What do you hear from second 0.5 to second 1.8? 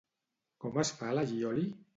Com es fa l'allioli?